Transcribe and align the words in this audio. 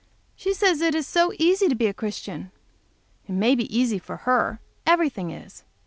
She 0.35 0.55
says 0.55 0.81
it 0.81 0.95
is 0.95 1.05
so 1.05 1.31
easy 1.37 1.67
to 1.67 1.75
be 1.75 1.85
a 1.85 1.93
Christian! 1.93 2.49
It 3.27 3.33
may 3.33 3.53
be 3.53 3.65
easy 3.77 3.99
for 3.99 4.17
her; 4.25 4.59
everything 4.87 5.29
is. 5.29 5.63